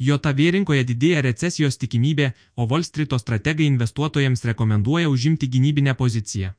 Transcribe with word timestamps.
JOTV 0.00 0.46
rinkoje 0.56 0.84
didėja 0.88 1.20
recesijos 1.26 1.76
tikimybė, 1.76 2.30
o 2.56 2.64
Wall 2.66 2.86
Street 2.86 3.12
strategai 3.20 3.66
investuotojams 3.68 4.44
rekomenduoja 4.48 5.10
užimti 5.12 5.48
gynybinę 5.48 5.94
poziciją. 5.94 6.54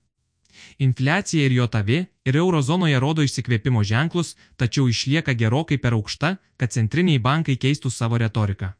Infliacija 0.77 1.45
ir 1.45 1.55
JOTV 1.55 1.89
ir 2.25 2.37
eurozonoje 2.37 2.99
rodo 2.99 3.25
išsikvėpimo 3.25 3.81
ženklus, 3.83 4.35
tačiau 4.57 4.87
išlieka 4.91 5.33
gerokai 5.33 5.79
per 5.81 5.97
aukšta, 5.97 6.35
kad 6.57 6.75
centriniai 6.75 7.17
bankai 7.17 7.57
keistų 7.57 7.89
savo 7.89 8.21
retoriką. 8.21 8.73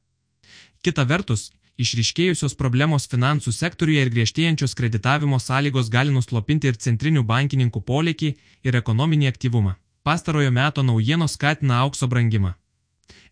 Kita 0.86 1.08
vertus, 1.10 1.50
išriškėjusios 1.82 2.58
problemos 2.62 3.10
finansų 3.10 3.54
sektoriuje 3.58 4.06
ir 4.06 4.14
griežtėjančios 4.14 4.78
kreditavimo 4.78 5.40
sąlygos 5.40 5.90
gali 5.90 6.14
nuslopinti 6.14 6.70
ir 6.70 6.78
centrinių 6.78 7.26
bankininkų 7.34 7.82
polėkį 7.82 8.36
ir 8.64 8.82
ekonominį 8.84 9.34
aktyvumą. 9.34 9.78
Pastarojo 10.04 10.52
meto 10.52 10.84
naujienos 10.86 11.38
skatina 11.38 11.82
aukso 11.86 12.08
brangimą. 12.08 12.61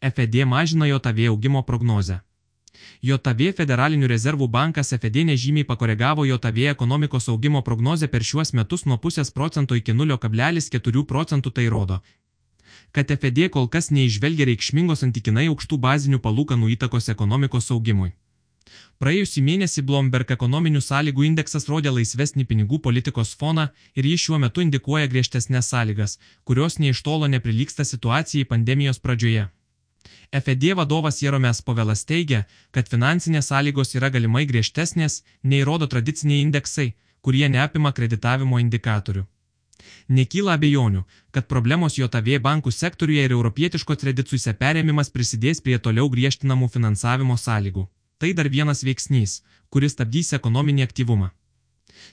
FED 0.01 0.45
mažina 0.45 0.85
JOTV 0.85 1.27
augimo 1.27 1.61
prognozę. 1.63 2.19
JOTV 3.01 3.51
Federalinių 3.57 4.07
rezervų 4.07 4.47
bankas 4.47 4.93
FED 4.95 5.17
nežymiai 5.27 5.67
pakoregavo 5.67 6.23
JOTV 6.25 6.69
ekonomikos 6.71 7.27
augimo 7.33 7.61
prognozę 7.61 8.07
per 8.07 8.23
šiuos 8.23 8.53
metus 8.53 8.85
nuo 8.85 8.97
pusės 8.97 9.31
procento 9.31 9.75
iki 9.75 9.91
0,4 9.93 11.03
procentų 11.11 11.51
tai 11.51 11.67
rodo, 11.67 11.99
kad 12.91 13.11
FED 13.11 13.49
kol 13.51 13.67
kas 13.67 13.91
neižvelgia 13.91 14.47
reikšmingos 14.47 15.03
antikinai 15.03 15.49
aukštų 15.51 15.81
bazinių 15.87 16.21
palūkanų 16.23 16.71
įtakos 16.77 17.11
ekonomikos 17.15 17.69
augimui. 17.75 18.13
Praėjusį 19.03 19.41
mėnesį 19.43 19.83
Bloomberg 19.83 20.31
ekonominių 20.31 20.79
sąlygų 20.85 21.27
indeksas 21.27 21.67
rodė 21.67 21.91
laisvesnį 21.91 22.45
pinigų 22.45 22.79
politikos 22.87 23.35
foną 23.35 23.69
ir 23.95 24.05
jis 24.05 24.27
šiuo 24.27 24.39
metu 24.43 24.63
indikuoja 24.63 25.11
griežtesnės 25.11 25.71
sąlygas, 25.73 26.19
kurios 26.43 26.79
nei 26.79 26.95
iš 26.95 27.01
tolo 27.07 27.27
neprilyksta 27.27 27.83
situacijai 27.83 28.47
pandemijos 28.51 28.99
pradžioje. 28.99 29.49
FED 30.31 30.73
vadovas 30.75 31.21
Jeromes 31.21 31.61
Povelas 31.61 32.05
teigia, 32.05 32.43
kad 32.71 32.89
finansinės 32.91 33.49
sąlygos 33.51 33.95
yra 33.97 34.09
galimai 34.13 34.45
griežtesnės, 34.45 35.23
nei 35.43 35.63
rodo 35.63 35.87
tradiciniai 35.87 36.43
indeksai, 36.45 36.93
kurie 37.21 37.49
neapima 37.49 37.91
kreditavimo 37.91 38.59
indikatorių. 38.63 39.25
Nekyla 40.09 40.55
abejonių, 40.57 41.03
kad 41.31 41.47
problemos 41.47 41.97
JOTV 41.97 42.39
bankų 42.45 42.71
sektoriuje 42.75 43.25
ir 43.27 43.35
europietiško 43.35 43.95
kredituose 44.01 44.53
perėmimas 44.61 45.11
prisidės 45.15 45.61
prie 45.65 45.77
toliau 45.79 46.09
griežtinamų 46.09 46.69
finansavimo 46.75 47.37
sąlygų. 47.37 47.87
Tai 48.19 48.33
dar 48.35 48.49
vienas 48.51 48.83
veiksnys, 48.83 49.41
kuris 49.69 49.95
stabdys 49.95 50.33
ekonominį 50.35 50.83
aktyvumą. 50.89 51.29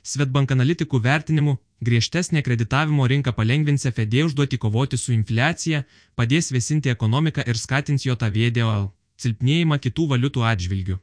Svetbank 0.02 0.52
analitikų 0.54 1.00
vertinimu, 1.02 1.56
griežtesnė 1.86 2.42
kreditavimo 2.46 3.06
rinka 3.06 3.32
palengvins 3.32 3.86
FED 3.88 4.22
užduoti 4.24 4.58
kovoti 4.58 4.98
su 5.00 5.12
infliacija, 5.12 5.84
padės 6.14 6.52
vėsinti 6.54 6.92
ekonomiką 6.94 7.44
ir 7.46 7.60
skatins 7.60 8.06
JOTV 8.06 8.50
DOL, 8.58 8.88
silpnėjimą 9.20 9.78
kitų 9.86 10.08
valiutų 10.14 10.46
atžvilgių. 10.52 10.98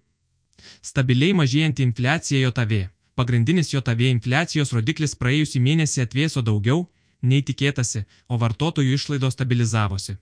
Stabiliai 0.82 1.34
mažėjanti 1.38 1.84
infliacija 1.84 2.44
JOTV. 2.48 2.90
Pagrindinis 3.16 3.70
JOTV 3.74 4.10
infliacijos 4.10 4.74
rodiklis 4.74 5.16
praėjusį 5.16 5.62
mėnesį 5.62 6.06
atvėso 6.08 6.42
daugiau, 6.42 6.88
nei 7.22 7.44
tikėtasi, 7.46 8.06
o 8.28 8.40
vartotojų 8.42 8.98
išlaidos 8.98 9.38
stabilizavosi. 9.38 10.18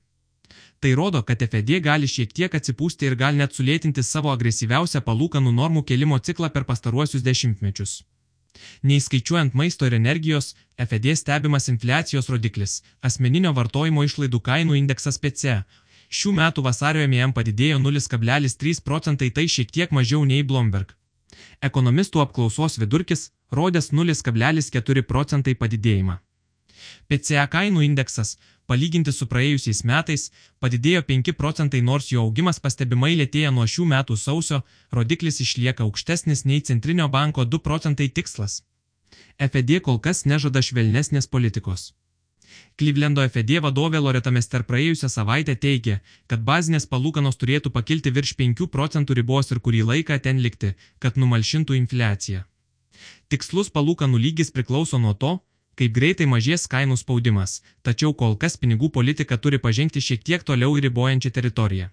Tai 0.82 0.94
rodo, 0.98 1.22
kad 1.24 1.44
FED 1.52 1.78
gali 1.86 2.08
šiek 2.10 2.34
tiek 2.34 2.56
atsipūsti 2.58 3.08
ir 3.08 3.16
gali 3.16 3.38
net 3.38 3.54
sulėtinti 3.56 4.04
savo 4.04 4.32
agresyviausią 4.34 5.04
palūkanų 5.06 5.54
normų 5.54 5.84
kelimo 5.92 6.18
ciklą 6.20 6.50
per 6.50 6.66
pastaruosius 6.66 7.24
dešimtmečius. 7.28 8.02
Neįskaičiuojant 8.90 9.54
maisto 9.60 9.88
ir 9.90 9.94
energijos, 9.98 10.56
FED 10.90 11.08
stebimas 11.22 11.70
infliacijos 11.74 12.30
rodiklis- 12.34 12.82
asmeninio 13.10 13.54
vartojimo 13.60 14.04
išlaidų 14.08 14.40
kainų 14.48 14.78
indeksas 14.80 15.20
PC. 15.26 15.64
Šių 16.10 16.32
metų 16.40 16.64
vasario 16.64 17.08
MIM 17.08 17.34
padidėjo 17.34 17.78
0,3 17.80 18.82
procentai, 18.88 19.30
tai 19.30 19.46
šiek 19.48 19.72
tiek 19.72 19.92
mažiau 19.92 20.26
nei 20.26 20.44
Bloomberg. 20.44 20.96
Ekonomistų 21.62 22.26
apklausos 22.26 22.78
vidurkis 22.82 23.30
rodęs 23.52 23.92
0,4 23.92 25.02
procentai 25.02 25.56
padidėjimą. 25.56 26.20
PCA 27.10 27.48
kainų 27.52 27.86
indeksas 27.88 28.38
palyginti 28.72 29.12
su 29.12 29.28
praėjusiais 29.28 29.82
metais, 29.84 30.30
padidėjo 30.64 31.04
5 31.08 31.34
procentai, 31.40 31.82
nors 31.88 32.12
jo 32.12 32.22
augimas 32.28 32.62
pastebimai 32.64 33.14
lėtėja 33.20 33.52
nuo 33.52 33.66
šių 33.74 33.88
metų 33.94 34.16
sausio, 34.16 34.62
rodiklis 34.98 35.42
išlieka 35.44 35.84
aukštesnis 35.88 36.46
nei 36.46 36.62
Centrinio 36.70 37.10
banko 37.16 37.44
2 37.56 37.60
procentai 37.66 38.08
tikslas. 38.20 38.62
FED 39.42 39.82
kol 39.88 40.00
kas 40.06 40.24
nežada 40.26 40.64
švelnesnės 40.64 41.28
politikos. 41.28 41.92
Klyvlendo 42.80 43.24
FED 43.34 43.58
vadovė 43.66 44.00
Loreta 44.00 44.32
Mester 44.32 44.64
praėjusią 44.64 45.10
savaitę 45.12 45.56
teigė, 45.66 46.00
kad 46.32 46.44
bazinės 46.48 46.88
palūkanos 46.94 47.40
turėtų 47.42 47.74
pakilti 47.76 48.16
virš 48.16 48.36
5 48.40 48.68
procentų 48.72 49.20
ribos 49.20 49.52
ir 49.52 49.60
kurį 49.60 49.84
laiką 49.92 50.20
ten 50.24 50.40
likti, 50.46 50.74
kad 51.00 51.20
numalšintų 51.20 51.76
infliaciją. 51.82 52.46
Tikslus 53.28 53.72
palūkanų 53.76 54.20
lygis 54.26 54.52
priklauso 54.56 55.00
nuo 55.00 55.14
to, 55.14 55.40
kaip 55.80 55.96
greitai 55.96 56.28
mažės 56.34 56.68
kainų 56.72 56.98
spaudimas, 57.00 57.62
tačiau 57.82 58.14
kol 58.14 58.38
kas 58.44 58.58
pinigų 58.58 58.92
politika 58.98 59.38
turi 59.38 59.60
pažengti 59.60 60.04
šiek 60.04 60.24
tiek 60.24 60.44
toliau 60.44 60.78
į 60.78 60.86
ribojančią 60.88 61.32
teritoriją. 61.38 61.90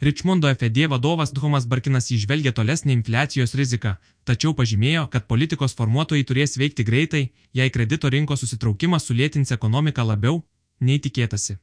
Richmondo 0.00 0.48
FED 0.54 0.86
vadovas 0.90 1.32
Thomas 1.34 1.66
Barkinas 1.66 2.10
išvelgia 2.14 2.52
tolesnį 2.54 2.92
infliacijos 2.96 3.54
riziką, 3.58 3.96
tačiau 4.24 4.54
pažymėjo, 4.54 5.08
kad 5.12 5.26
politikos 5.26 5.74
formuotojai 5.78 6.26
turės 6.26 6.58
veikti 6.58 6.86
greitai, 6.86 7.24
jei 7.52 7.70
kredito 7.74 8.10
rinkos 8.10 8.44
susitraukimas 8.44 9.08
sulėtins 9.08 9.50
ekonomiką 9.54 10.06
labiau, 10.06 10.44
nei 10.80 10.98
tikėtasi. 11.02 11.58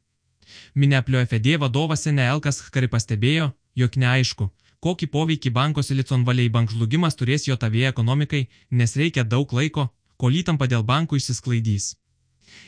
Mineplio 0.76 1.24
FED 1.26 1.56
vadovas 1.64 2.06
Eneelkas 2.12 2.62
Kari 2.76 2.92
pastebėjo, 2.92 3.52
jog 3.76 3.96
neaišku, 4.04 4.50
kokį 4.86 5.08
poveikį 5.16 5.52
banko 5.52 5.84
Silicon 5.84 6.26
Valley 6.28 6.50
bank 6.50 6.76
žlugimas 6.76 7.16
turės 7.16 7.48
jo 7.48 7.56
tavėje 7.58 7.94
ekonomikai, 7.94 8.48
nes 8.70 8.96
reikia 9.00 9.24
daug 9.24 9.54
laiko, 9.54 9.90
kol 10.18 10.36
įtampa 10.42 10.68
dėl 10.72 10.84
bankų 10.84 11.20
išsisklaidys. 11.20 11.94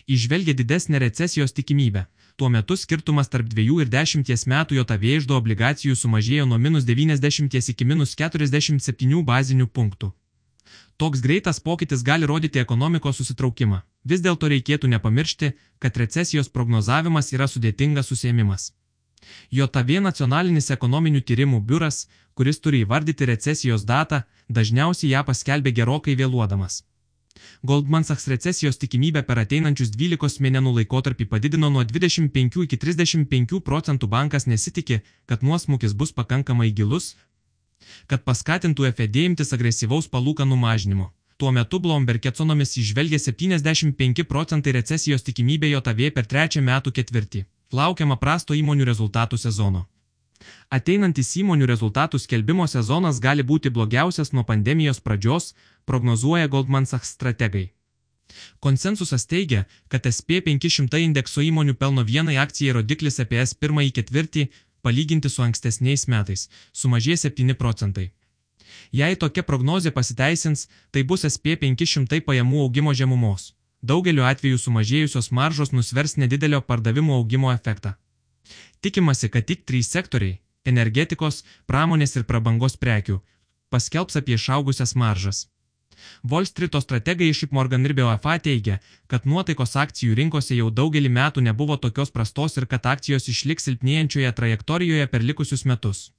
Išvelgia 0.08 0.54
didesnę 0.54 1.00
recesijos 1.00 1.54
tikimybę. 1.54 2.06
Tuo 2.38 2.50
metu 2.50 2.76
skirtumas 2.78 3.30
tarp 3.34 3.48
2 3.50 3.82
ir 3.82 3.90
10 3.90 4.46
metų 4.54 4.78
JOTV 4.78 5.04
išdo 5.18 5.38
obligacijų 5.42 5.96
sumažėjo 5.98 6.46
nuo 6.46 6.58
minus 6.62 6.86
90 6.86 7.70
iki 7.74 7.86
minus 7.86 8.16
47 8.16 9.24
bazinių 9.26 9.68
punktų. 9.68 10.12
Toks 10.98 11.22
greitas 11.22 11.60
pokytis 11.60 12.04
gali 12.04 12.26
rodyti 12.26 12.60
ekonomikos 12.60 13.20
susitraukimą. 13.22 13.82
Vis 14.06 14.22
dėlto 14.26 14.50
reikėtų 14.54 14.90
nepamiršti, 14.94 15.52
kad 15.80 15.98
recesijos 16.02 16.50
prognozavimas 16.50 17.34
yra 17.34 17.48
sudėtingas 17.48 18.10
susėmimas. 18.12 18.72
JOTV 19.52 20.00
nacionalinis 20.02 20.72
ekonominių 20.76 21.22
tyrimų 21.22 21.62
biuras, 21.70 22.08
kuris 22.34 22.62
turi 22.62 22.82
įvardyti 22.86 23.30
recesijos 23.30 23.86
datą, 23.86 24.24
dažniausiai 24.50 25.12
ją 25.14 25.24
paskelbė 25.30 25.74
gerokai 25.80 26.16
vėluodamas. 26.22 26.84
Goldman 27.64 28.04
Sachs 28.04 28.28
recesijos 28.28 28.78
tikimybę 28.82 29.24
per 29.28 29.42
ateinančius 29.44 29.92
12 29.96 30.42
mėnesių 30.46 30.74
laikotarpį 30.80 31.28
padidino 31.34 31.70
nuo 31.74 31.84
25 31.84 32.64
iki 32.64 32.80
35 32.84 33.62
procentų 33.70 34.08
bankas 34.08 34.48
nesitikė, 34.48 35.02
kad 35.26 35.44
nuosmukis 35.44 35.94
bus 35.94 36.14
pakankamai 36.14 36.72
gilus, 36.72 37.16
kad 38.08 38.24
paskatintų 38.24 38.92
FED 38.94 39.22
imtis 39.26 39.54
agresyvaus 39.54 40.08
palūkanų 40.14 40.58
mažinimo. 40.64 41.12
Tuo 41.38 41.52
metu 41.54 41.80
Bloomberg 41.80 42.26
ekonomis 42.26 42.78
išvelgia 42.82 43.20
75 43.22 44.24
procentai 44.26 44.74
recesijos 44.80 45.22
tikimybę 45.28 45.70
JOTV 45.70 46.10
per 46.16 46.26
trečią 46.26 46.64
metų 46.66 46.96
ketvirtį. 46.98 47.44
Laukiama 47.78 48.18
prasto 48.18 48.58
įmonių 48.58 48.88
rezultatų 48.90 49.38
sezono. 49.38 49.86
Ateinantis 50.70 51.34
įmonių 51.42 51.68
rezultatų 51.70 52.20
skelbimo 52.20 52.68
sezonas 52.68 53.22
gali 53.24 53.44
būti 53.44 53.72
blogiausias 53.74 54.34
nuo 54.34 54.44
pandemijos 54.44 55.00
pradžios, 55.00 55.54
prognozuoja 55.86 56.48
Goldman 56.48 56.86
Sachs 56.86 57.16
strategai. 57.16 57.72
Konsensusas 58.60 59.26
teigia, 59.26 59.66
kad 59.88 60.08
SP 60.18 60.42
500 60.46 61.00
indekso 61.04 61.42
įmonių 61.42 61.78
pelno 61.80 62.04
vienai 62.04 62.38
akcijai 62.44 62.76
rodiklis 62.78 63.20
apie 63.24 63.40
S 63.46 63.56
pirmąjį 63.56 63.94
ketvirtį, 64.00 64.48
palyginti 64.84 65.30
su 65.30 65.44
ankstesniais 65.46 66.08
metais, 66.12 66.48
sumažės 66.74 67.26
7 67.28 67.56
procentai. 67.56 68.12
Jei 68.92 69.16
tokia 69.16 69.44
prognozija 69.44 69.92
pasiteisins, 69.92 70.68
tai 70.92 71.04
bus 71.04 71.26
SP 71.28 71.56
500 71.60 72.22
pajamų 72.28 72.66
augimo 72.66 72.94
žemumos. 72.94 73.54
Daugeliu 73.82 74.26
atveju 74.26 74.58
sumažėjusios 74.58 75.32
maržos 75.32 75.72
nusvers 75.72 76.18
nedidelio 76.18 76.62
pardavimo 76.62 77.16
augimo 77.16 77.52
efektą. 77.54 77.96
Tikimasi, 78.82 79.30
kad 79.30 79.46
tik 79.46 79.66
trys 79.66 79.92
sektoriai- 79.92 80.40
energetikos, 80.72 81.44
pramonės 81.68 82.18
ir 82.18 82.24
prabangos 82.24 82.78
prekių- 82.78 83.22
paskelbs 83.72 84.16
apie 84.16 84.36
išaugusias 84.36 84.96
maržas. 84.96 85.48
Wall 86.24 86.46
Street'o 86.46 86.82
strategai 86.82 87.30
iš 87.30 87.46
Morgan 87.52 87.86
ir 87.86 87.94
BOFA 87.94 88.38
teigia, 88.40 88.78
kad 89.08 89.26
nuotaikos 89.26 89.76
akcijų 89.76 90.16
rinkose 90.20 90.56
jau 90.56 90.70
daugelį 90.70 91.10
metų 91.10 91.42
nebuvo 91.42 91.78
tokios 91.78 92.12
prastos 92.12 92.58
ir 92.58 92.66
kad 92.66 92.86
akcijos 92.86 93.28
išliks 93.34 93.68
silpnėjančioje 93.68 94.32
trajektorijoje 94.40 95.08
per 95.08 95.22
likusius 95.22 95.66
metus. 95.66 96.12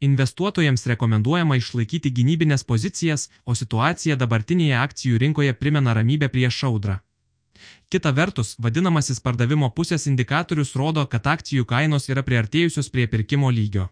Investuotojams 0.00 0.86
rekomenduojama 0.86 1.56
išlaikyti 1.60 2.12
gynybinės 2.18 2.64
pozicijas, 2.64 3.28
o 3.44 3.54
situacija 3.54 4.16
dabartinėje 4.16 4.76
akcijų 4.80 5.18
rinkoje 5.24 5.52
primena 5.54 5.94
ramybę 5.94 6.28
prieš 6.32 6.64
audrą. 6.70 7.00
Kita 7.88 8.10
vertus, 8.10 8.56
vadinamasis 8.58 9.20
pardavimo 9.22 9.68
pusės 9.70 10.08
indikatorius 10.10 10.72
rodo, 10.74 11.04
kad 11.06 11.26
akcijų 11.30 11.66
kainos 11.70 12.08
yra 12.10 12.24
priartėjusios 12.26 12.88
prie 12.90 13.04
pirkimo 13.06 13.50
lygio. 13.50 13.86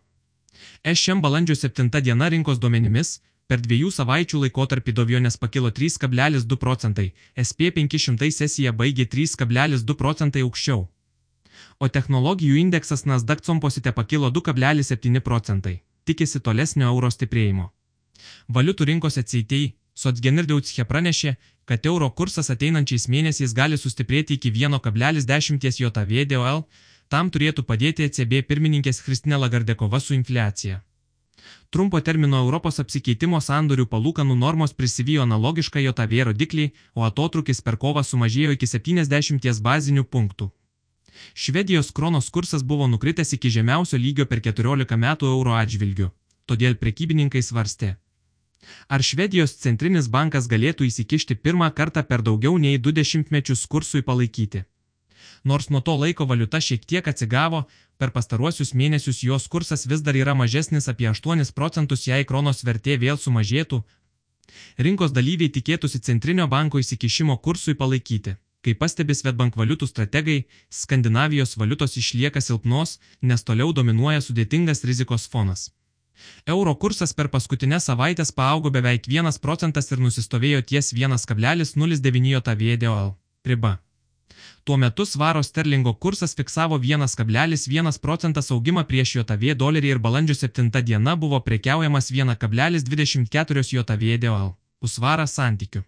Šiam 1.03 1.23
balandžio 1.23 1.55
7 1.55 2.01
diena 2.03 2.27
rinkos 2.35 2.59
duomenimis 2.59 3.21
per 3.47 3.63
dviejų 3.63 3.93
savaičių 3.95 4.41
laikotarpį 4.45 4.95
dovionės 4.99 5.39
pakilo 5.39 5.71
3,2 5.71 6.59
procentai, 6.59 7.13
SP500 7.39 8.31
sesija 8.35 8.73
baigė 8.73 9.07
3,2 9.15 9.97
procentai 10.03 10.43
aukščiau. 10.43 10.89
O 11.79 11.89
technologijų 11.89 12.59
indeksas 12.65 13.07
Nasdaq 13.07 13.47
composite 13.47 13.93
pakilo 13.93 14.33
2,7 14.35 15.21
procentai, 15.21 15.83
tikisi 16.05 16.41
tolesnio 16.41 16.91
euro 16.91 17.15
stiprėjimo. 17.15 17.71
Valiutų 18.49 18.91
rinkos 18.91 19.23
atsieitėjai 19.23 19.75
Sotsgenirdiautsche 19.95 20.83
pranešė, 20.91 21.37
kad 21.65 21.87
euro 21.87 22.11
kursas 22.11 22.51
ateinančiais 22.55 23.07
mėnesiais 23.09 23.55
gali 23.57 23.79
sustiprėti 23.81 24.39
iki 24.39 24.51
1,10 24.53 25.69
JVDOL, 25.81 26.65
tam 27.09 27.31
turėtų 27.31 27.65
padėti 27.69 28.09
ECB 28.09 28.43
pirmininkės 28.49 29.01
Kristina 29.05 29.39
Lagardekova 29.39 30.01
su 30.01 30.15
infliacija. 30.15 30.83
Trumpo 31.71 32.01
termino 32.01 32.39
Europos 32.45 32.79
apsikeitimo 32.81 33.41
sandorių 33.43 33.87
palūkanų 33.91 34.37
normos 34.39 34.73
prisivijo 34.73 35.25
analogišką 35.27 35.83
JOTV 35.83 36.21
rodiklį, 36.31 36.69
o 36.95 37.05
atotrukis 37.09 37.61
per 37.61 37.77
kovą 37.77 38.05
sumažėjo 38.07 38.55
iki 38.55 38.69
70 38.71 39.61
bazinių 39.69 40.05
punktų. 40.05 40.51
Švedijos 41.35 41.91
kronos 41.91 42.31
kursas 42.31 42.63
buvo 42.63 42.87
nukritęs 42.89 43.35
iki 43.37 43.51
žemiausio 43.51 43.99
lygio 43.99 44.27
per 44.27 44.41
14 44.41 44.97
metų 45.07 45.31
euro 45.35 45.55
atžvilgių, 45.59 46.11
todėl 46.47 46.79
prekybininkai 46.81 47.43
svarstė. 47.43 47.97
Ar 48.89 49.03
Švedijos 49.03 49.57
centrinis 49.65 50.09
bankas 50.09 50.47
galėtų 50.51 50.87
įsikišti 50.91 51.37
pirmą 51.41 51.71
kartą 51.75 52.03
per 52.03 52.23
daugiau 52.23 52.59
nei 52.59 52.79
du 52.79 52.93
dešimtmečius 52.93 53.67
kursui 53.67 54.03
palaikyti? 54.03 54.65
Nors 55.45 55.69
nuo 55.71 55.81
to 55.81 55.97
laiko 56.01 56.25
valiuta 56.27 56.61
šiek 56.61 56.85
tiek 56.89 57.09
atsigavo, 57.09 57.65
per 57.99 58.13
pastaruosius 58.15 58.73
mėnesius 58.75 59.21
jos 59.25 59.49
kursas 59.49 59.85
vis 59.91 60.01
dar 60.07 60.17
yra 60.17 60.35
mažesnis 60.35 60.89
apie 60.89 61.11
8 61.11 61.53
procentus, 61.59 62.07
jei 62.09 62.25
kronos 62.25 62.65
vertė 62.65 62.97
vėl 63.05 63.21
sumažėtų. 63.21 63.83
Rinkos 64.87 65.13
dalyviai 65.13 65.53
tikėtųsi 65.53 66.01
centrinio 66.09 66.49
banko 66.49 66.81
įsikišimo 66.81 67.37
kursui 67.45 67.75
palaikyti. 67.75 68.37
Kaip 68.65 68.79
pastebi 68.81 69.13
Svetbank 69.13 69.59
valiutų 69.61 69.87
strategai, 69.91 70.45
Skandinavijos 70.73 71.59
valiutos 71.61 71.99
išlieka 72.01 72.41
silpnos, 72.41 72.99
nes 73.21 73.45
toliau 73.45 73.75
dominuoja 73.77 74.25
sudėtingas 74.25 74.85
rizikos 74.89 75.29
fonas. 75.29 75.69
Euro 76.47 76.75
kursas 76.75 77.13
per 77.13 77.29
paskutinę 77.29 77.81
savaitę 77.81 78.25
paaugo 78.37 78.71
beveik 78.71 79.09
1 79.09 79.41
procentas 79.41 79.91
ir 79.93 79.99
nusistovėjo 79.99 80.63
ties 80.63 80.93
1,09 80.93 82.31
JVDOL 82.35 83.15
riba. 83.45 83.79
Tuo 84.65 84.77
metu 84.77 85.05
svaro 85.07 85.43
sterlingo 85.43 85.93
kursas 85.95 86.35
fiksavo 86.35 86.79
1,1 86.79 87.99
procentas 88.01 88.51
augimą 88.51 88.85
prieš 88.89 89.17
JV 89.17 89.55
dolerį 89.63 89.91
ir 89.95 89.99
balandžio 89.99 90.35
7 90.41 90.71
diena 90.83 91.17
buvo 91.17 91.41
prekiaujamas 91.41 92.11
1,24 92.11 93.65
JV 93.73 94.19
DOL 94.23 94.55
usvarą 94.81 95.27
santykių. 95.27 95.83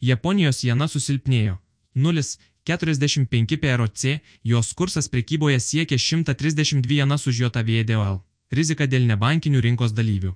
Japonijos 0.00 0.62
jena 0.64 0.86
susilpnėjo 0.88 1.58
0,45 1.96 3.58
PROC, 3.62 4.04
jos 4.44 4.72
kursas 4.78 5.08
prekyboje 5.08 5.58
siekia 5.60 5.98
132 5.98 7.02
jenas 7.02 7.26
už 7.26 7.44
JV 7.44 7.84
DOL. 7.90 8.27
Rizika 8.50 8.86
dėl 8.86 9.04
nebankinių 9.08 9.60
rinkos 9.60 9.92
dalyvių. 9.92 10.32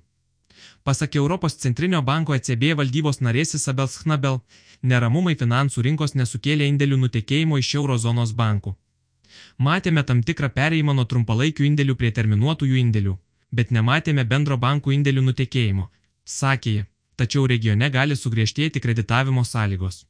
Pasak 0.85 1.17
Europos 1.17 1.57
centrinio 1.57 2.03
banko 2.03 2.35
ECB 2.35 2.75
valdybos 2.77 3.21
narės 3.25 3.55
Isabel 3.59 3.89
Schnabel, 3.89 4.41
neramumai 4.83 5.35
finansų 5.43 5.85
rinkos 5.87 6.15
nesukėlė 6.19 6.69
indėlių 6.73 6.99
nutekėjimo 7.05 7.59
iš 7.63 7.75
eurozonos 7.81 8.35
bankų. 8.41 8.75
Matėme 9.59 10.03
tam 10.05 10.23
tikrą 10.23 10.51
pereimą 10.53 10.95
nuo 10.99 11.05
trumpalaikių 11.09 11.65
indėlių 11.69 11.95
prie 11.97 12.11
terminuotųjų 12.19 12.81
indėlių, 12.83 13.15
bet 13.53 13.71
nematėme 13.71 14.25
bendro 14.25 14.59
bankų 14.59 14.93
indėlių 14.99 15.23
nutekėjimo, 15.29 15.89
sakė 16.25 16.75
ji, 16.77 16.85
tačiau 17.17 17.47
regione 17.47 17.89
gali 17.91 18.17
sugriežtėti 18.17 18.81
kreditavimo 18.81 19.45
sąlygos. 19.45 20.05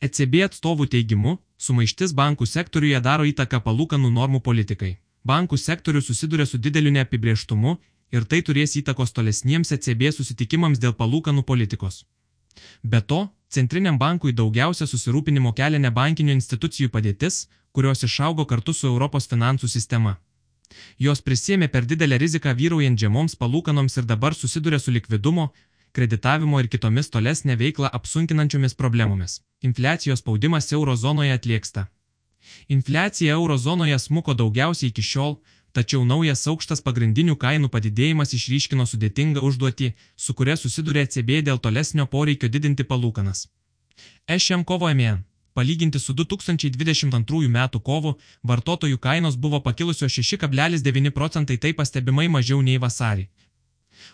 ECB 0.00 0.44
atstovų 0.46 0.86
teigimu, 0.92 1.38
sumaištis 1.58 2.14
bankų 2.14 2.46
sektoriuje 2.46 3.00
daro 3.00 3.26
įtaką 3.26 3.60
palūkanų 3.66 4.12
normų 4.12 4.42
politikai. 4.46 4.96
Bankų 5.26 5.58
sektorius 5.58 6.06
susiduria 6.10 6.46
su 6.46 6.58
dideliu 6.58 6.92
neapibrieštumu 6.94 7.76
ir 8.14 8.24
tai 8.30 8.42
turės 8.46 8.76
įtakos 8.80 9.12
tolesniems 9.16 9.72
ECB 9.74 10.12
susitikimams 10.14 10.78
dėl 10.78 10.94
palūkanų 10.94 11.42
politikos. 11.42 12.04
Be 12.82 13.00
to, 13.02 13.26
Centriniam 13.48 13.98
bankui 13.98 14.34
daugiausia 14.34 14.88
susirūpinimo 14.90 15.52
kelia 15.54 15.78
nebankinių 15.78 16.34
institucijų 16.34 16.90
padėtis, 16.94 17.46
kurios 17.72 18.02
išaugo 18.02 18.46
kartu 18.50 18.74
su 18.74 18.88
Europos 18.88 19.28
finansų 19.30 19.70
sistema. 19.70 20.16
Jos 20.98 21.22
prisėmė 21.22 21.68
per 21.70 21.86
didelę 21.86 22.18
riziką 22.18 22.54
vyraujant 22.58 22.98
žemoms 22.98 23.36
palūkanoms 23.38 23.96
ir 24.00 24.08
dabar 24.10 24.34
susiduria 24.34 24.80
su 24.82 24.90
likvidumo, 24.90 25.52
kreditavimo 25.92 26.60
ir 26.60 26.68
kitomis 26.72 27.10
tolesnę 27.14 27.56
veiklą 27.56 27.92
apsunkinančiomis 27.98 28.74
problemomis. 28.74 29.40
Infliacijos 29.62 30.24
spaudimas 30.24 30.72
eurozonoje 30.72 31.38
atlieksta. 31.38 31.86
Infliacija 32.68 33.34
eurozonoje 33.34 33.98
smuko 33.98 34.34
daugiausiai 34.34 34.90
iki 34.90 35.02
šiol, 35.02 35.38
tačiau 35.76 36.04
naujas 36.08 36.46
aukštas 36.50 36.82
pagrindinių 36.86 37.36
kainų 37.36 37.68
padidėjimas 37.74 38.34
išryškino 38.38 38.86
sudėtingą 38.88 39.44
užduotį, 39.48 39.92
su 40.16 40.34
kuria 40.34 40.56
susiduria 40.56 41.04
ECB 41.06 41.42
dėl 41.48 41.60
tolesnio 41.60 42.06
poreikio 42.06 42.48
didinti 42.48 42.84
palūkanas. 42.84 43.46
Šiam 44.38 44.64
kovo 44.64 44.90
EMEN. 44.90 45.24
Palyginti 45.56 45.98
su 45.98 46.12
2022 46.12 47.46
m. 47.48 47.58
kovu, 47.80 48.10
vartotojų 48.44 48.98
kainos 49.00 49.38
buvo 49.40 49.62
pakilusios 49.64 50.12
6,9 50.12 51.10
procentai 51.16 51.56
tai 51.56 51.72
pastebimai 51.72 52.28
mažiau 52.28 52.60
nei 52.60 52.76
vasarį. 52.76 53.24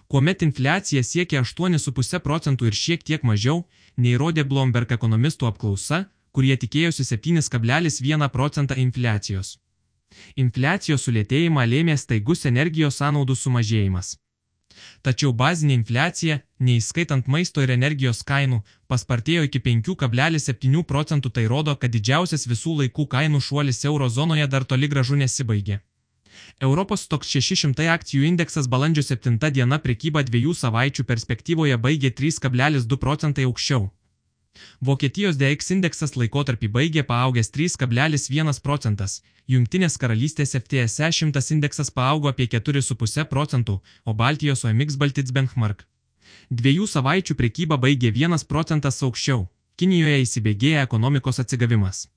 Kuomet 0.07 0.43
infliacija 0.47 1.03
siekia 1.03 1.43
8,5 1.43 2.21
procentų 2.23 2.71
ir 2.71 2.79
šiek 2.79 3.03
tiek 3.03 3.25
mažiau, 3.27 3.65
nei 3.97 4.15
rodė 4.15 4.45
Bloomberg 4.47 4.95
ekonomistų 4.95 5.49
apklausa, 5.51 6.05
kurie 6.33 6.57
tikėjosi 6.57 7.05
7,1 7.09 8.29
procentą 8.37 8.79
infliacijos. 8.87 9.59
Infliacijos 10.37 11.07
sulėtėjimą 11.07 11.65
lėmė 11.69 11.97
staigus 12.01 12.45
energijos 12.51 12.99
sąnaudų 13.01 13.37
sumažėjimas. 13.45 14.17
Tačiau 15.05 15.33
bazinė 15.37 15.75
infliacija, 15.79 16.39
neįskaitant 16.67 17.29
maisto 17.35 17.65
ir 17.65 17.73
energijos 17.75 18.23
kainų, 18.29 18.63
paspartėjo 18.89 19.45
iki 19.49 19.61
5,7 19.67 20.85
procentų, 20.93 21.33
tai 21.37 21.47
rodo, 21.53 21.77
kad 21.77 21.93
didžiausias 21.93 22.47
visų 22.49 22.77
laikų 22.83 23.07
kainų 23.15 23.41
šuolis 23.49 23.85
eurozonoje 23.85 24.47
dar 24.49 24.65
toli 24.65 24.89
gražu 24.89 25.19
nesibaigė. 25.23 25.81
Europos 26.61 27.07
toks 27.13 27.35
600 27.37 27.89
akcijų 27.95 28.25
indeksas 28.29 28.69
balandžio 28.75 29.05
7 29.09 29.39
diena 29.59 29.79
prekyba 29.79 30.23
dviejų 30.29 30.55
savaičių 30.57 31.05
perspektyvoje 31.05 31.77
baigė 31.87 32.11
3,2 32.23 32.97
procentai 33.05 33.45
aukščiau. 33.49 33.91
Vokietijos 34.83 35.37
DX 35.39 35.71
indeksas 35.77 36.17
laikotarpį 36.19 36.69
baigė 36.77 37.03
paaugęs 37.07 37.53
3,1 37.55 38.59
procentas, 38.67 39.21
Junktinės 39.47 39.95
karalystės 39.99 40.57
FTSE 40.59 41.11
100 41.19 41.43
indeksas 41.55 41.91
paaugo 41.95 42.31
apie 42.31 42.49
4,5 42.51 43.25
procentų, 43.31 43.77
o 44.05 44.15
Baltijos 44.15 44.65
OMX 44.67 44.99
Baltits 44.99 45.35
Benchmark. 45.37 45.85
Dviejų 46.51 46.89
savaičių 46.91 47.37
prekyba 47.39 47.79
baigė 47.79 48.11
1 48.11 48.47
procentas 48.51 49.03
aukščiau, 49.07 49.47
Kinijoje 49.79 50.19
įsibėgėja 50.27 50.83
ekonomikos 50.87 51.41
atsigavimas. 51.43 52.09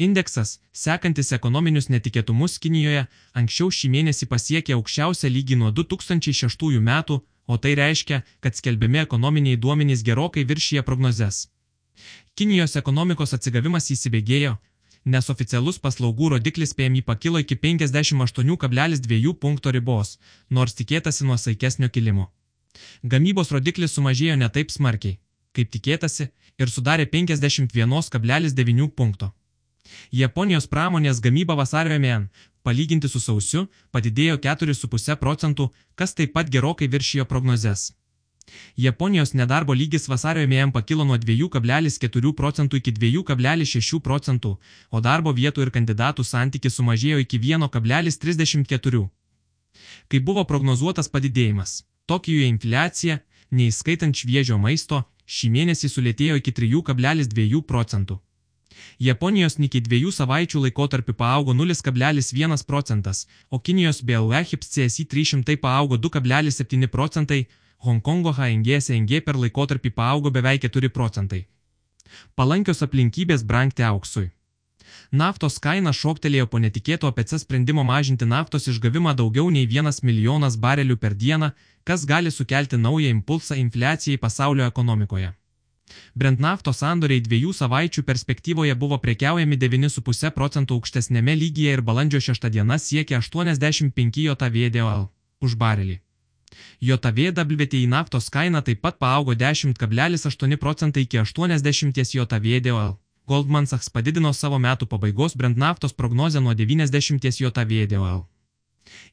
Indeksas, 0.00 0.58
sekantis 0.72 1.32
ekonominius 1.36 1.88
netikėtumus 1.92 2.58
Kinijoje, 2.58 3.06
anksčiau 3.36 3.68
šį 3.68 3.92
mėnesį 3.96 4.28
pasiekė 4.32 4.76
aukščiausią 4.76 5.30
lygį 5.36 5.60
nuo 5.60 5.70
2006 5.76 6.80
metų, 6.80 7.20
o 7.46 7.56
tai 7.56 7.76
reiškia, 7.78 8.22
kad 8.40 8.56
skelbiami 8.56 9.04
ekonominiai 9.04 9.60
duomenys 9.60 10.04
gerokai 10.08 10.44
viršyje 10.48 10.82
prognozes. 10.88 11.51
Kinijos 12.34 12.76
ekonomikos 12.80 13.34
atsigavimas 13.36 13.90
įsibėgėjo, 13.94 14.56
nes 15.04 15.30
oficialus 15.30 15.78
paslaugų 15.82 16.30
rodiklis 16.34 16.74
PMI 16.78 17.02
pakilo 17.02 17.42
iki 17.42 17.56
58,2 17.56 19.34
punkto 19.34 19.72
ribos, 19.74 20.18
nors 20.50 20.74
tikėtasi 20.78 21.26
nuosaikesnio 21.28 21.88
kilimo. 21.88 22.30
Gamybos 23.02 23.52
rodiklis 23.52 23.92
sumažėjo 23.98 24.38
ne 24.40 24.48
taip 24.48 24.70
smarkiai, 24.70 25.18
kaip 25.52 25.70
tikėtasi, 25.74 26.28
ir 26.58 26.70
sudarė 26.70 27.06
51,9 27.12 28.88
punkto. 28.96 29.32
Japonijos 30.12 30.68
pramonės 30.72 31.20
gamyba 31.20 31.56
vasario 31.58 31.98
mėn, 32.00 32.28
palyginti 32.62 33.10
su 33.10 33.20
sausiu, 33.20 33.66
padidėjo 33.92 34.38
4,5 34.46 35.18
procentų, 35.20 35.68
kas 35.94 36.14
taip 36.14 36.32
pat 36.36 36.48
gerokai 36.48 36.88
viršijo 36.88 37.26
prognozes. 37.28 37.90
Japonijos 38.76 39.32
nedarbo 39.38 39.74
lygis 39.74 40.08
vasario 40.08 40.46
mėjem 40.48 40.72
pakilo 40.72 41.04
nuo 41.04 41.16
2,4 41.16 42.32
procentų 42.40 42.80
iki 42.80 42.92
2,6 42.98 44.00
procentų, 44.00 44.56
o 44.90 45.00
darbo 45.00 45.32
vietų 45.32 45.66
ir 45.66 45.70
kandidatų 45.76 46.24
santykis 46.24 46.78
sumažėjo 46.80 47.22
iki 47.24 47.38
1,34. 47.38 49.06
Kai 50.08 50.20
buvo 50.20 50.44
prognozuotas 50.44 51.08
padidėjimas, 51.08 51.82
Tokijoje 52.06 52.48
infliacija, 52.50 53.20
neįskaitant 53.54 54.16
šviežio 54.18 54.58
maisto, 54.58 55.04
šį 55.24 55.48
mėnesį 55.54 55.88
sulėtėjo 55.88 56.40
iki 56.40 56.52
3,2 56.58 57.62
procentų. 57.62 58.18
Japonijos 58.98 59.58
Nikkei 59.60 59.82
dviejų 59.84 60.10
savaičių 60.16 60.62
laikotarpį 60.66 61.14
paaugo 61.16 61.54
0,1 61.54 62.64
procentas, 62.66 63.26
o 63.50 63.58
Kinijos 63.58 64.02
BLE 64.02 64.42
HIPS 64.50 64.72
CSI 64.74 65.04
300 65.14 65.56
paaugo 65.62 65.96
2,7 65.96 66.88
procentai, 66.88 67.46
Hongkongo 67.82 68.30
HNG 68.36 68.78
SNG 68.78 69.24
per 69.26 69.38
laikotarpį 69.42 69.90
paaugo 69.96 70.30
beveik 70.30 70.62
4 70.68 70.90
procentai. 70.94 71.40
Palankios 72.38 72.82
aplinkybės 72.86 73.42
brangti 73.42 73.82
auksui. 73.82 74.28
Naftos 75.10 75.58
kaina 75.64 75.92
šoktelėjo 75.96 76.46
po 76.52 76.60
netikėto 76.62 77.10
APC 77.10 77.40
sprendimo 77.42 77.82
mažinti 77.88 78.28
naftos 78.28 78.68
išgavimą 78.72 79.14
daugiau 79.18 79.50
nei 79.50 79.66
1 79.66 80.02
milijonas 80.06 80.56
barelių 80.64 80.96
per 81.04 81.16
dieną, 81.22 81.50
kas 81.84 82.06
gali 82.06 82.30
sukelti 82.30 82.78
naują 82.78 83.10
impulsą 83.16 83.58
infliacijai 83.64 84.20
pasaulio 84.26 84.68
ekonomikoje. 84.72 85.32
Brent 86.14 86.40
naftos 86.40 86.80
sandoriai 86.84 87.24
dviejų 87.26 87.52
savaičių 87.56 88.06
perspektyvoje 88.08 88.78
buvo 88.84 89.00
prekiaujami 89.02 89.58
9,5 89.64 90.30
procentų 90.38 90.78
aukštesnėme 90.78 91.34
lygyje 91.42 91.74
ir 91.76 91.84
balandžio 91.90 92.22
6 92.30 92.48
diena 92.54 92.78
siekė 92.78 93.18
85 93.18 94.22
JVDOL 94.28 95.08
už 95.42 95.58
barelį. 95.58 96.00
JVWTI 96.80 97.86
naftos 97.86 98.30
kaina 98.30 98.62
taip 98.62 98.82
pat 98.82 98.98
paaugo 98.98 99.34
10,8 99.34 100.56
procentai 100.56 101.06
iki 101.06 101.18
80 101.18 102.02
JVDOL. 102.14 102.96
Goldman 103.26 103.66
Sachs 103.66 103.88
padidino 103.90 104.32
savo 104.32 104.58
metų 104.58 104.86
pabaigos 104.90 105.36
Brent 105.36 105.56
naftos 105.56 105.92
prognozę 105.92 106.40
nuo 106.40 106.54
90 106.54 107.30
JVDOL 107.40 108.24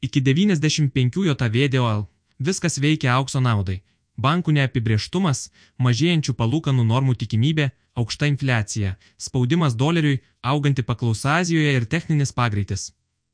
iki 0.01 0.21
95 0.21 1.25
JVDOL. 1.25 2.07
Viskas 2.39 2.79
veikia 2.79 3.13
aukso 3.13 3.39
naudai 3.43 3.81
bankų 4.19 4.51
neapibrieštumas, 4.57 5.47
mažėjančių 5.79 6.35
palūkanų 6.39 6.85
normų 6.91 7.15
tikimybė, 7.21 7.69
aukšta 7.99 8.27
infliacija, 8.27 8.95
spaudimas 9.17 9.77
doleriui, 9.79 10.19
auganti 10.43 10.83
paklausa 10.83 11.37
Azijoje 11.39 11.75
ir 11.77 11.85
techninis 11.93 12.35
pagreitis. 12.35 12.89